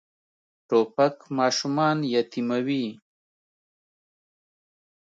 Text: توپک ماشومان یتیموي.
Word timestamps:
توپک 0.67 1.17
ماشومان 1.37 1.97
یتیموي. 2.13 2.85